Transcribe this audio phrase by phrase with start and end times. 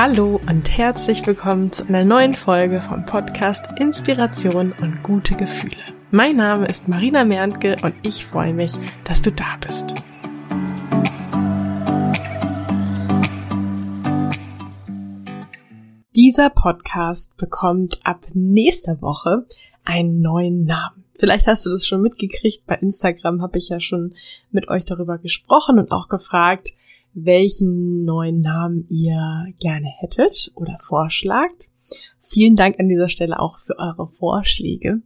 [0.00, 5.74] Hallo und herzlich willkommen zu einer neuen Folge vom Podcast Inspiration und gute Gefühle.
[6.12, 9.94] Mein Name ist Marina Merntke und ich freue mich, dass du da bist.
[16.14, 19.48] Dieser Podcast bekommt ab nächster Woche
[19.84, 21.06] einen neuen Namen.
[21.16, 22.66] Vielleicht hast du das schon mitgekriegt.
[22.68, 24.14] Bei Instagram habe ich ja schon
[24.52, 26.72] mit euch darüber gesprochen und auch gefragt,
[27.24, 31.68] welchen neuen Namen ihr gerne hättet oder vorschlagt.
[32.20, 35.00] Vielen Dank an dieser Stelle auch für eure Vorschläge.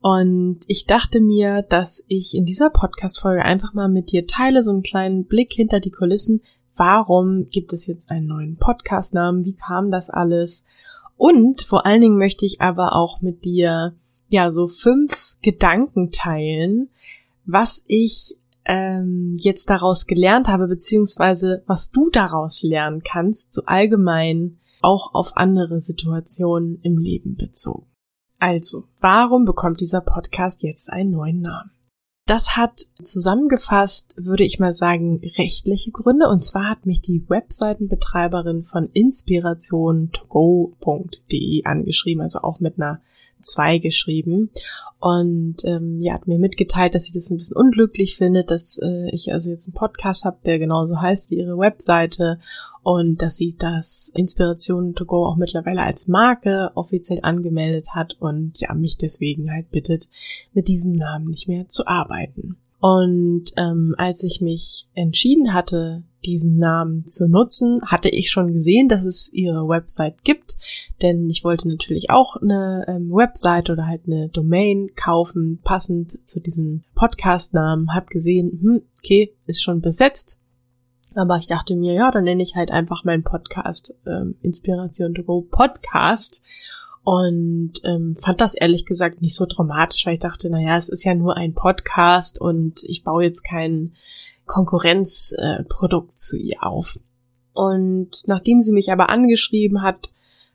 [0.00, 4.70] Und ich dachte mir, dass ich in dieser Podcast-Folge einfach mal mit dir teile, so
[4.70, 6.40] einen kleinen Blick hinter die Kulissen.
[6.74, 9.44] Warum gibt es jetzt einen neuen Podcast-Namen?
[9.44, 10.64] Wie kam das alles?
[11.16, 13.94] Und vor allen Dingen möchte ich aber auch mit dir,
[14.28, 16.88] ja, so fünf Gedanken teilen,
[17.44, 24.58] was ich ähm, jetzt daraus gelernt habe, beziehungsweise was du daraus lernen kannst, so allgemein
[24.80, 27.86] auch auf andere Situationen im Leben bezogen.
[28.38, 31.70] Also, warum bekommt dieser Podcast jetzt einen neuen Namen?
[32.26, 36.28] Das hat zusammengefasst, würde ich mal sagen, rechtliche Gründe.
[36.28, 43.00] Und zwar hat mich die Webseitenbetreiberin von inspirationtogo.de angeschrieben, also auch mit einer
[43.42, 44.50] 2 geschrieben.
[45.00, 49.10] Und ähm, ja, hat mir mitgeteilt, dass sie das ein bisschen unglücklich findet, dass äh,
[49.10, 52.38] ich also jetzt einen Podcast habe, der genauso heißt wie ihre Webseite
[52.82, 58.60] und dass sie das Inspiration to go auch mittlerweile als Marke offiziell angemeldet hat und
[58.60, 60.08] ja, mich deswegen halt bittet,
[60.52, 62.56] mit diesem Namen nicht mehr zu arbeiten.
[62.80, 68.88] Und ähm, als ich mich entschieden hatte, diesen Namen zu nutzen, hatte ich schon gesehen,
[68.88, 70.56] dass es ihre Website gibt,
[71.02, 76.40] denn ich wollte natürlich auch eine ähm, Website oder halt eine Domain kaufen, passend zu
[76.40, 80.40] diesem Podcast-Namen, hab gesehen, hm, okay, ist schon besetzt,
[81.16, 85.22] aber ich dachte mir, ja, dann nenne ich halt einfach meinen Podcast ähm, Inspiration to
[85.22, 86.42] Go Podcast.
[87.04, 91.02] Und ähm, fand das ehrlich gesagt nicht so dramatisch, weil ich dachte, naja, es ist
[91.02, 93.94] ja nur ein Podcast und ich baue jetzt kein
[94.46, 96.98] Konkurrenzprodukt äh, zu ihr auf.
[97.52, 100.10] Und nachdem sie mich aber angeschrieben hat,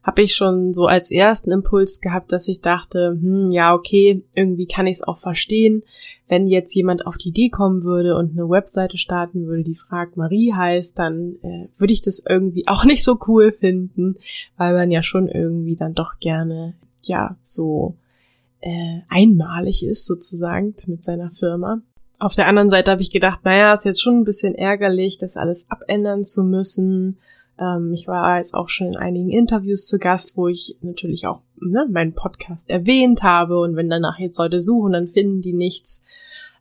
[0.08, 4.66] habe ich schon so als ersten Impuls gehabt, dass ich dachte, hm, ja, okay, irgendwie
[4.66, 5.84] kann ich es auch verstehen,
[6.30, 10.16] wenn jetzt jemand auf die Idee kommen würde und eine Webseite starten würde, die fragt
[10.16, 14.16] Marie heißt, dann äh, würde ich das irgendwie auch nicht so cool finden,
[14.56, 17.96] weil man ja schon irgendwie dann doch gerne, ja, so
[18.62, 21.82] äh, einmalig ist sozusagen mit seiner Firma.
[22.20, 25.38] Auf der anderen Seite habe ich gedacht, naja, ist jetzt schon ein bisschen ärgerlich, das
[25.38, 27.18] alles abändern zu müssen
[27.60, 31.42] ähm, ich war jetzt auch schon in einigen Interviews zu Gast, wo ich natürlich auch
[31.60, 36.04] ne, meinen Podcast erwähnt habe und wenn danach jetzt Leute suchen, dann finden die nichts.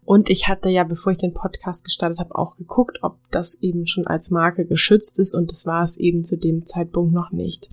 [0.05, 3.87] Und ich hatte ja, bevor ich den Podcast gestartet habe, auch geguckt, ob das eben
[3.87, 7.69] schon als Marke geschützt ist und das war es eben zu dem Zeitpunkt noch nicht.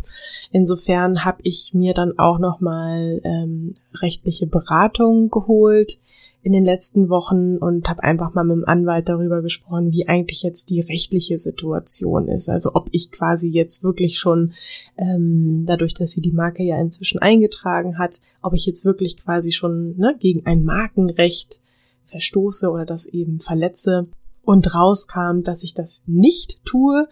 [0.51, 5.99] Insofern habe ich mir dann auch nochmal ähm, rechtliche Beratung geholt
[6.43, 10.43] in den letzten Wochen und habe einfach mal mit dem Anwalt darüber gesprochen, wie eigentlich
[10.43, 12.49] jetzt die rechtliche Situation ist.
[12.49, 14.53] Also ob ich quasi jetzt wirklich schon,
[14.97, 19.53] ähm, dadurch, dass sie die Marke ja inzwischen eingetragen hat, ob ich jetzt wirklich quasi
[19.53, 21.61] schon ne, gegen ein Markenrecht
[22.03, 24.07] verstoße oder das eben verletze.
[24.45, 27.07] Und rauskam, dass ich das nicht tue,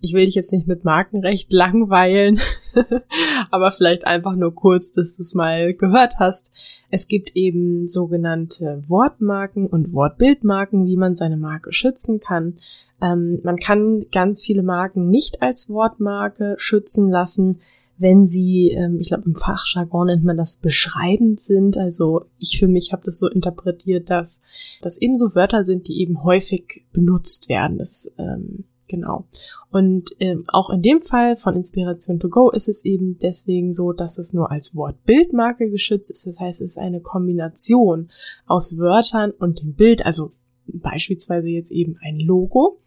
[0.00, 2.40] ich will dich jetzt nicht mit Markenrecht langweilen,
[3.50, 6.52] aber vielleicht einfach nur kurz, dass du es mal gehört hast.
[6.90, 12.54] Es gibt eben sogenannte Wortmarken und Wortbildmarken, wie man seine Marke schützen kann.
[13.02, 17.60] Ähm, man kann ganz viele Marken nicht als Wortmarke schützen lassen,
[18.00, 21.76] wenn sie, ähm, ich glaube im Fachjargon nennt man das beschreibend sind.
[21.76, 24.40] Also ich für mich habe das so interpretiert, dass
[24.80, 27.76] das eben so Wörter sind, die eben häufig benutzt werden.
[27.76, 29.26] Das ähm, Genau.
[29.70, 33.92] Und ähm, auch in dem Fall von Inspiration to Go ist es eben deswegen so,
[33.92, 36.26] dass es nur als Wortbildmarke geschützt ist.
[36.26, 38.10] Das heißt, es ist eine Kombination
[38.46, 40.32] aus Wörtern und dem Bild, also
[40.66, 42.80] beispielsweise jetzt eben ein Logo.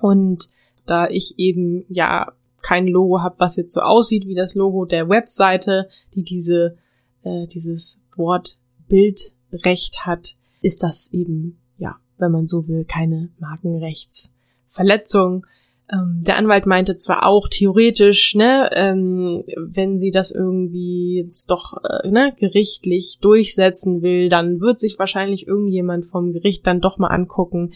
[0.00, 0.48] Und
[0.86, 2.32] da ich eben ja
[2.62, 6.76] kein Logo habe, was jetzt so aussieht wie das Logo der Webseite, die diese
[7.24, 14.34] äh, dieses Wortbildrecht hat, ist das eben ja, wenn man so will, keine Markenrechts
[14.66, 15.46] Verletzung.
[15.92, 21.74] Ähm, der Anwalt meinte zwar auch theoretisch, ne, ähm, wenn sie das irgendwie jetzt doch
[21.84, 27.08] äh, ne, gerichtlich durchsetzen will, dann wird sich wahrscheinlich irgendjemand vom Gericht dann doch mal
[27.08, 27.74] angucken,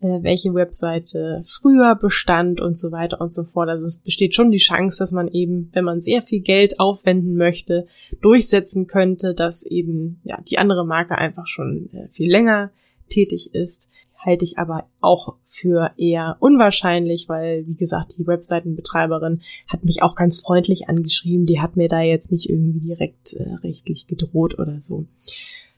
[0.00, 3.68] äh, welche Webseite früher bestand und so weiter und so fort.
[3.68, 7.36] Also es besteht schon die Chance, dass man eben, wenn man sehr viel Geld aufwenden
[7.36, 7.86] möchte,
[8.22, 12.72] durchsetzen könnte, dass eben ja die andere Marke einfach schon äh, viel länger
[13.10, 13.90] tätig ist,
[14.24, 20.14] halte ich aber auch für eher unwahrscheinlich, weil, wie gesagt, die Webseitenbetreiberin hat mich auch
[20.14, 21.46] ganz freundlich angeschrieben.
[21.46, 25.06] Die hat mir da jetzt nicht irgendwie direkt äh, rechtlich gedroht oder so.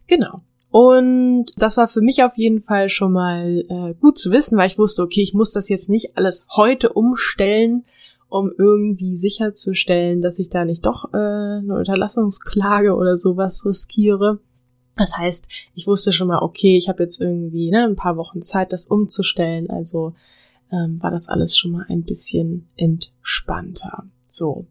[0.06, 0.40] Genau.
[0.70, 4.68] Und das war für mich auf jeden Fall schon mal äh, gut zu wissen, weil
[4.68, 7.84] ich wusste, okay, ich muss das jetzt nicht alles heute umstellen,
[8.28, 14.40] um irgendwie sicherzustellen, dass ich da nicht doch äh, eine Unterlassungsklage oder sowas riskiere.
[14.96, 18.42] Das heißt, ich wusste schon mal, okay, ich habe jetzt irgendwie ne, ein paar Wochen
[18.42, 19.70] Zeit, das umzustellen.
[19.70, 20.14] Also
[20.70, 24.04] ähm, war das alles schon mal ein bisschen entspannter.
[24.26, 24.66] So.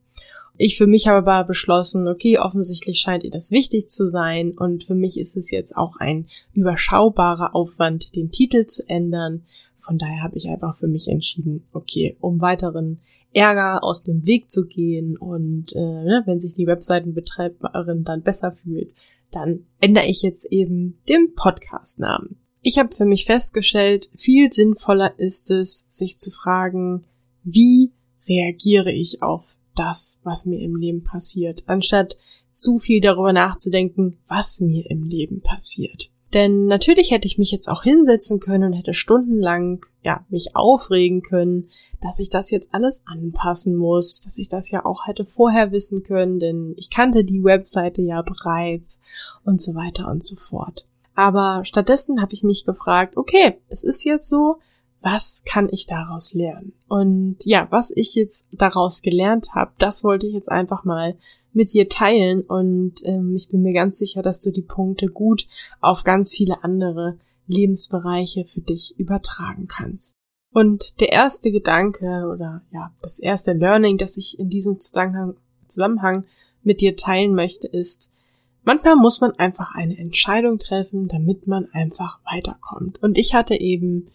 [0.63, 4.84] Ich für mich habe aber beschlossen, okay, offensichtlich scheint ihr das wichtig zu sein und
[4.84, 9.42] für mich ist es jetzt auch ein überschaubarer Aufwand, den Titel zu ändern.
[9.75, 13.00] Von daher habe ich einfach für mich entschieden, okay, um weiteren
[13.34, 18.52] Ärger aus dem Weg zu gehen und äh, ne, wenn sich die Webseitenbetreiberin dann besser
[18.52, 18.94] fühlt,
[19.31, 22.38] dann ändere ich jetzt eben den Podcast-Namen.
[22.62, 27.02] Ich habe für mich festgestellt, viel sinnvoller ist es, sich zu fragen,
[27.44, 27.94] wie
[28.28, 32.18] reagiere ich auf das, was mir im Leben passiert, anstatt
[32.51, 36.12] zu viel darüber nachzudenken, was mir im Leben passiert.
[36.33, 41.23] Denn natürlich hätte ich mich jetzt auch hinsetzen können und hätte stundenlang, ja, mich aufregen
[41.23, 41.69] können,
[42.00, 46.03] dass ich das jetzt alles anpassen muss, dass ich das ja auch hätte vorher wissen
[46.03, 49.01] können, denn ich kannte die Webseite ja bereits
[49.44, 50.88] und so weiter und so fort.
[51.15, 54.59] Aber stattdessen habe ich mich gefragt, okay, es ist jetzt so,
[55.01, 56.74] was kann ich daraus lernen?
[56.88, 61.18] Und ja, was ich jetzt daraus gelernt habe, das wollte ich jetzt einfach mal
[61.53, 65.48] mit dir teilen und ähm, ich bin mir ganz sicher, dass du die Punkte gut
[65.81, 67.18] auf ganz viele andere
[67.48, 70.15] Lebensbereiche für dich übertragen kannst.
[70.53, 75.36] Und der erste Gedanke oder ja, das erste Learning, das ich in diesem Zusammenhang,
[75.68, 76.25] Zusammenhang
[76.62, 78.12] mit dir teilen möchte, ist,
[78.63, 83.01] manchmal muss man einfach eine Entscheidung treffen, damit man einfach weiterkommt.
[83.01, 84.09] Und ich hatte eben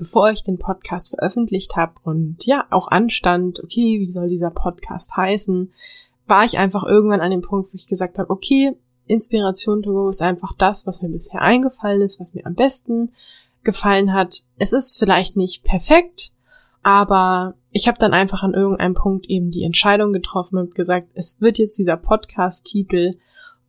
[0.00, 5.14] bevor ich den Podcast veröffentlicht habe und ja, auch anstand, okay, wie soll dieser Podcast
[5.14, 5.74] heißen,
[6.26, 8.72] war ich einfach irgendwann an dem Punkt, wo ich gesagt habe, okay,
[9.06, 13.12] Inspiration to go ist einfach das, was mir bisher eingefallen ist, was mir am besten
[13.62, 14.42] gefallen hat.
[14.56, 16.32] Es ist vielleicht nicht perfekt,
[16.82, 21.42] aber ich habe dann einfach an irgendeinem Punkt eben die Entscheidung getroffen und gesagt, es
[21.42, 23.16] wird jetzt dieser Podcast-Titel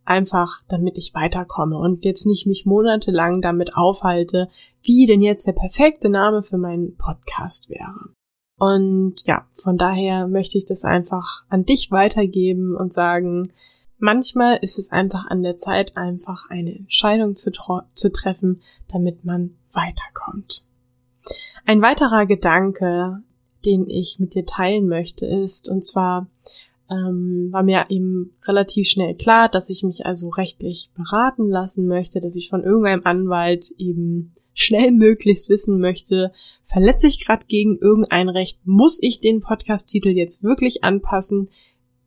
[0.06, 4.50] einfach, damit ich weiterkomme und jetzt nicht mich monatelang damit aufhalte,
[4.82, 8.10] wie denn jetzt der perfekte Name für meinen Podcast wäre.
[8.58, 13.52] Und ja, von daher möchte ich das einfach an dich weitergeben und sagen,
[13.98, 17.52] manchmal ist es einfach an der Zeit, einfach eine Entscheidung zu,
[17.96, 20.64] zu treffen, damit man weiterkommt.
[21.66, 23.24] Ein weiterer Gedanke,
[23.66, 26.28] den ich mit dir teilen möchte, ist, und zwar
[26.92, 32.20] ähm, war mir eben relativ schnell klar, dass ich mich also rechtlich beraten lassen möchte,
[32.20, 38.28] dass ich von irgendeinem Anwalt eben schnell möglichst wissen möchte, verletze ich gerade gegen irgendein
[38.28, 41.50] Recht, muss ich den Podcast-Titel jetzt wirklich anpassen?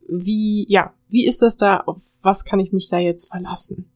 [0.07, 1.79] Wie, ja, wie ist das da?
[1.81, 3.91] Auf was kann ich mich da jetzt verlassen?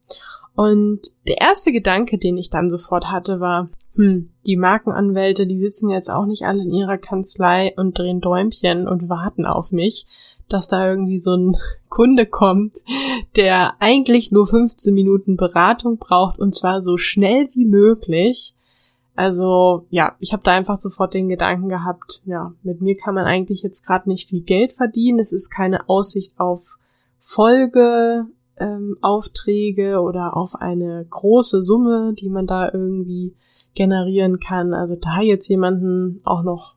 [0.55, 5.89] Und der erste Gedanke, den ich dann sofort hatte, war, hm, die Markenanwälte, die sitzen
[5.89, 10.07] jetzt auch nicht alle in ihrer Kanzlei und drehen Däumchen und warten auf mich
[10.49, 11.55] dass da irgendwie so ein
[11.89, 12.73] Kunde kommt,
[13.35, 18.55] der eigentlich nur 15 Minuten Beratung braucht und zwar so schnell wie möglich.
[19.15, 23.25] Also ja, ich habe da einfach sofort den Gedanken gehabt, ja, mit mir kann man
[23.25, 25.19] eigentlich jetzt gerade nicht viel Geld verdienen.
[25.19, 26.77] Es ist keine Aussicht auf
[27.19, 33.35] Folgeaufträge ähm, oder auf eine große Summe, die man da irgendwie
[33.75, 34.73] generieren kann.
[34.73, 36.75] Also da jetzt jemanden auch noch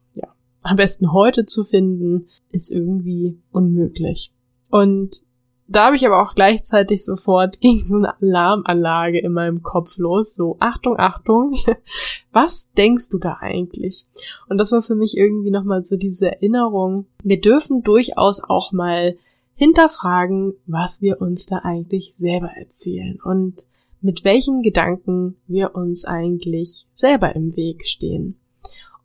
[0.63, 4.33] am besten heute zu finden, ist irgendwie unmöglich.
[4.71, 5.23] Und
[5.69, 10.35] da habe ich aber auch gleichzeitig sofort ging so eine Alarmanlage in meinem Kopf los.
[10.35, 11.57] So, Achtung, Achtung,
[12.33, 14.05] was denkst du da eigentlich?
[14.49, 17.07] Und das war für mich irgendwie nochmal so diese Erinnerung.
[17.23, 19.17] Wir dürfen durchaus auch mal
[19.55, 23.67] hinterfragen, was wir uns da eigentlich selber erzählen und
[24.01, 28.37] mit welchen Gedanken wir uns eigentlich selber im Weg stehen.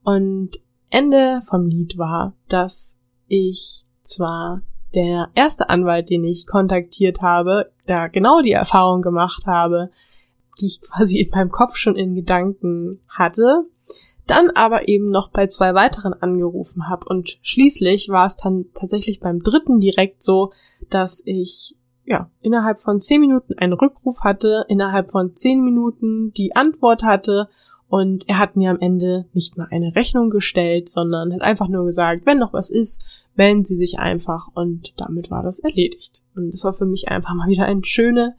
[0.03, 0.59] Und
[0.89, 4.61] Ende vom Lied war, dass ich zwar
[4.95, 9.91] der erste Anwalt, den ich kontaktiert habe, da genau die Erfahrung gemacht habe,
[10.59, 13.65] die ich quasi in meinem Kopf schon in Gedanken hatte,
[14.25, 19.19] dann aber eben noch bei zwei weiteren angerufen habe und schließlich war es dann tatsächlich
[19.19, 20.51] beim dritten direkt so,
[20.89, 26.55] dass ich ja innerhalb von zehn Minuten einen Rückruf hatte, innerhalb von zehn Minuten die
[26.55, 27.49] Antwort hatte
[27.87, 31.85] und er hat mir am Ende nicht mal eine Rechnung gestellt, sondern hat einfach nur
[31.85, 34.47] gesagt, wenn noch was ist, melden Sie sich einfach.
[34.53, 36.23] Und damit war das erledigt.
[36.35, 38.35] Und das war für mich einfach mal wieder eine schöne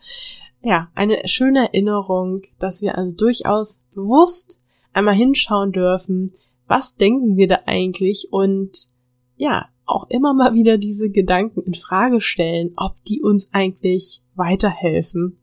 [0.61, 4.61] ja, eine schöne Erinnerung, dass wir also durchaus bewusst
[4.93, 6.33] einmal hinschauen dürfen,
[6.67, 8.88] was denken wir da eigentlich und
[9.37, 15.38] ja, auch immer mal wieder diese Gedanken in Frage stellen, ob die uns eigentlich weiterhelfen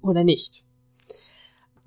[0.00, 0.66] oder nicht.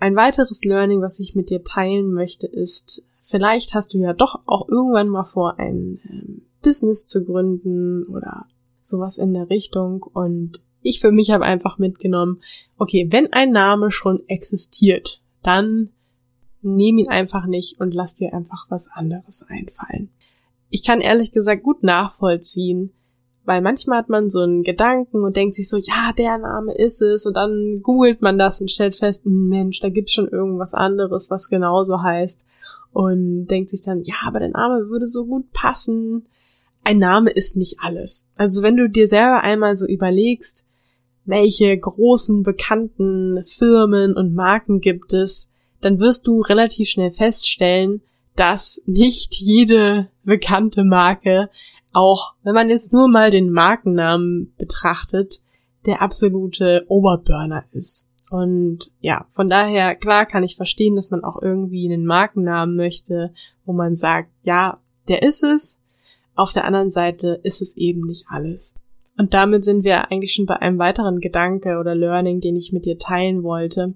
[0.05, 4.39] Ein weiteres Learning, was ich mit dir teilen möchte, ist, vielleicht hast du ja doch
[4.45, 8.45] auch irgendwann mal vor, ein ähm, Business zu gründen oder
[8.83, 10.03] sowas in der Richtung.
[10.03, 12.39] Und ich für mich habe einfach mitgenommen,
[12.77, 15.89] okay, wenn ein Name schon existiert, dann
[16.61, 20.09] nehm ihn einfach nicht und lass dir einfach was anderes einfallen.
[20.69, 22.91] Ich kann ehrlich gesagt gut nachvollziehen,
[23.45, 27.01] weil manchmal hat man so einen Gedanken und denkt sich so, ja, der Name ist
[27.01, 27.25] es.
[27.25, 31.29] Und dann googelt man das und stellt fest, hm, Mensch, da gibt's schon irgendwas anderes,
[31.29, 32.45] was genauso heißt.
[32.91, 36.23] Und denkt sich dann, ja, aber der Name würde so gut passen.
[36.83, 38.27] Ein Name ist nicht alles.
[38.35, 40.65] Also wenn du dir selber einmal so überlegst,
[41.25, 48.01] welche großen bekannten Firmen und Marken gibt es, dann wirst du relativ schnell feststellen,
[48.35, 51.49] dass nicht jede bekannte Marke
[51.95, 55.39] auch, wenn man jetzt nur mal den Markennamen betrachtet,
[55.85, 58.09] der absolute Oberburner ist.
[58.31, 63.33] Und ja, von daher, klar kann ich verstehen, dass man auch irgendwie einen Markennamen möchte,
[63.65, 65.81] wo man sagt, ja, der ist es.
[66.35, 68.75] Auf der anderen Seite ist es eben nicht alles.
[69.17, 72.85] Und damit sind wir eigentlich schon bei einem weiteren Gedanke oder Learning, den ich mit
[72.85, 73.93] dir teilen wollte,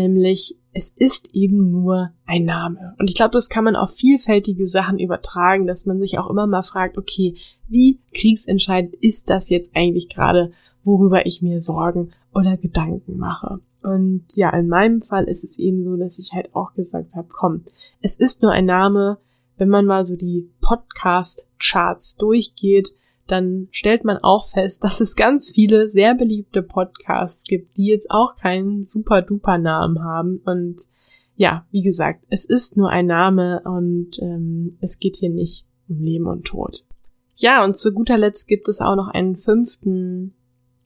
[0.00, 2.94] nämlich es ist eben nur ein Name.
[2.98, 6.46] Und ich glaube, das kann man auf vielfältige Sachen übertragen, dass man sich auch immer
[6.46, 7.34] mal fragt, okay,
[7.68, 10.52] wie kriegsentscheidend ist das jetzt eigentlich gerade,
[10.84, 13.60] worüber ich mir Sorgen oder Gedanken mache?
[13.82, 17.28] Und ja, in meinem Fall ist es eben so, dass ich halt auch gesagt habe,
[17.30, 17.64] komm,
[18.00, 19.18] es ist nur ein Name,
[19.56, 22.94] wenn man mal so die Podcast-Charts durchgeht,
[23.30, 28.10] dann stellt man auch fest, dass es ganz viele sehr beliebte Podcasts gibt, die jetzt
[28.10, 30.40] auch keinen super duper Namen haben.
[30.44, 30.88] Und
[31.36, 36.00] ja, wie gesagt, es ist nur ein Name und ähm, es geht hier nicht um
[36.00, 36.84] Leben und Tod.
[37.34, 40.34] Ja, und zu guter Letzt gibt es auch noch einen fünften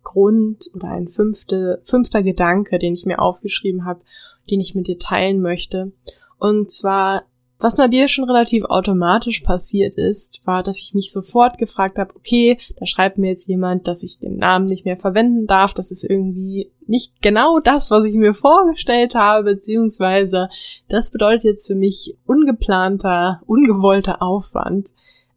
[0.04, 4.04] Grund oder ein fünfte, fünfter Gedanke, den ich mir aufgeschrieben habe,
[4.50, 5.92] den ich mit dir teilen möchte.
[6.38, 7.24] Und zwar
[7.64, 12.14] was bei mir schon relativ automatisch passiert ist, war, dass ich mich sofort gefragt habe,
[12.14, 15.72] okay, da schreibt mir jetzt jemand, dass ich den Namen nicht mehr verwenden darf.
[15.72, 20.50] Das ist irgendwie nicht genau das, was ich mir vorgestellt habe, beziehungsweise
[20.88, 24.90] das bedeutet jetzt für mich ungeplanter, ungewollter Aufwand.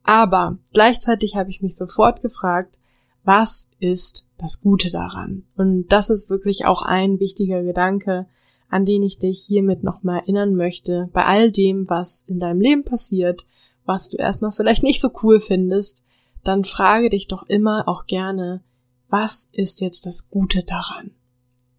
[0.03, 2.79] Aber gleichzeitig habe ich mich sofort gefragt,
[3.23, 5.43] was ist das Gute daran?
[5.55, 8.27] Und das ist wirklich auch ein wichtiger Gedanke,
[8.69, 12.83] an den ich dich hiermit nochmal erinnern möchte, bei all dem, was in deinem Leben
[12.83, 13.45] passiert,
[13.85, 16.03] was du erstmal vielleicht nicht so cool findest,
[16.43, 18.61] dann frage dich doch immer auch gerne,
[19.09, 21.11] was ist jetzt das Gute daran?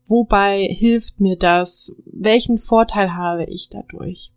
[0.06, 1.94] Wobei hilft mir das?
[2.06, 4.32] Welchen Vorteil habe ich dadurch?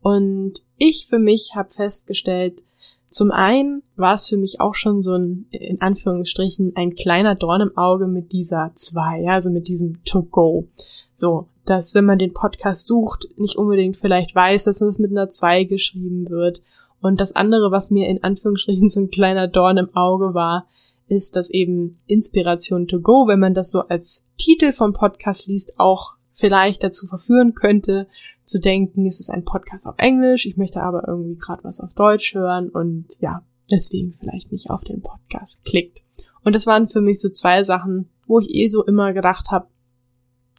[0.00, 2.62] Und ich für mich habe festgestellt,
[3.08, 7.60] zum einen war es für mich auch schon so ein, in Anführungsstrichen, ein kleiner Dorn
[7.60, 10.66] im Auge mit dieser zwei, ja, also mit diesem To Go.
[11.14, 15.28] So, dass wenn man den Podcast sucht, nicht unbedingt vielleicht weiß, dass es mit einer
[15.28, 16.62] 2 geschrieben wird.
[17.00, 20.66] Und das andere, was mir in Anführungsstrichen so ein kleiner Dorn im Auge war,
[21.08, 25.78] ist, dass eben Inspiration to go, wenn man das so als Titel vom Podcast liest,
[25.78, 28.08] auch vielleicht dazu verführen könnte,
[28.44, 31.94] zu denken, es ist ein Podcast auf Englisch, ich möchte aber irgendwie gerade was auf
[31.94, 36.02] Deutsch hören und ja, deswegen vielleicht nicht auf den Podcast klickt.
[36.44, 39.68] Und das waren für mich so zwei Sachen, wo ich eh so immer gedacht habe,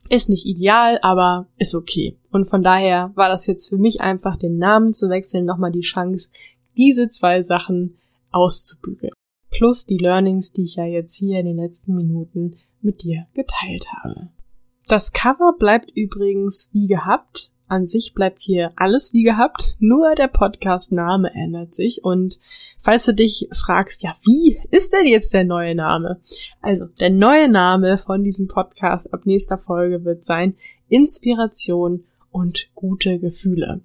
[0.10, 2.18] ist nicht ideal, aber ist okay.
[2.32, 5.82] Und von daher war das jetzt für mich einfach, den Namen zu wechseln, nochmal die
[5.82, 6.30] Chance,
[6.78, 7.98] diese zwei Sachen
[8.32, 9.14] auszubügeln.
[9.50, 13.88] Plus die Learnings, die ich ja jetzt hier in den letzten Minuten mit dir geteilt
[13.92, 14.30] habe.
[14.88, 20.28] Das Cover bleibt übrigens wie gehabt an sich bleibt hier alles wie gehabt, nur der
[20.28, 22.04] Podcast-Name ändert sich.
[22.04, 22.40] Und
[22.78, 26.20] falls du dich fragst, ja, wie ist denn jetzt der neue Name?
[26.62, 30.56] Also, der neue Name von diesem Podcast ab nächster Folge wird sein
[30.90, 33.82] Inspiration und gute Gefühle.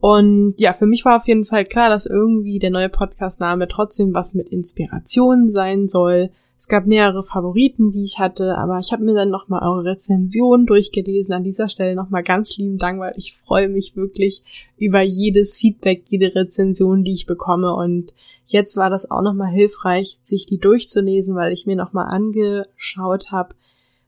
[0.00, 4.14] Und ja, für mich war auf jeden Fall klar, dass irgendwie der neue Podcast-Name trotzdem
[4.14, 6.30] was mit Inspiration sein soll.
[6.56, 10.66] Es gab mehrere Favoriten, die ich hatte, aber ich habe mir dann nochmal eure Rezension
[10.66, 11.34] durchgelesen.
[11.34, 14.42] An dieser Stelle nochmal ganz lieben Dank, weil ich freue mich wirklich
[14.78, 17.74] über jedes Feedback, jede Rezension, die ich bekomme.
[17.74, 18.14] Und
[18.46, 23.54] jetzt war das auch nochmal hilfreich, sich die durchzulesen, weil ich mir nochmal angeschaut habe,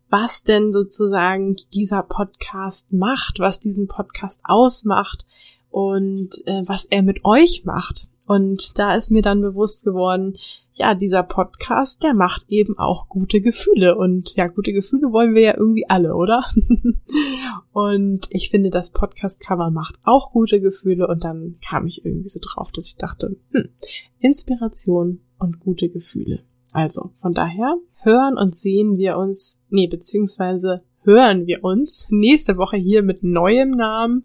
[0.09, 5.27] was denn sozusagen dieser Podcast macht, was diesen Podcast ausmacht,
[5.77, 8.09] und äh, was er mit euch macht.
[8.27, 10.35] Und da ist mir dann bewusst geworden,
[10.73, 13.97] ja, dieser Podcast, der macht eben auch gute Gefühle.
[13.97, 16.45] Und ja, gute Gefühle wollen wir ja irgendwie alle, oder?
[17.73, 21.07] und ich finde, das Podcast-Cover macht auch gute Gefühle.
[21.07, 23.69] Und dann kam ich irgendwie so drauf, dass ich dachte, hm,
[24.19, 26.41] Inspiration und gute Gefühle.
[26.73, 32.77] Also, von daher hören und sehen wir uns, nee, beziehungsweise hören wir uns nächste Woche
[32.77, 34.25] hier mit neuem Namen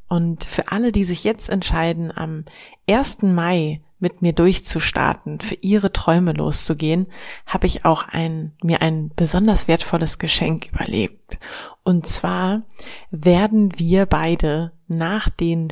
[0.11, 2.43] Und für alle, die sich jetzt entscheiden, am
[2.85, 3.21] 1.
[3.21, 7.07] Mai mit mir durchzustarten, für ihre Träume loszugehen,
[7.45, 11.39] habe ich auch ein, mir ein besonders wertvolles Geschenk überlegt.
[11.85, 12.63] Und zwar
[13.09, 15.71] werden wir beide nach den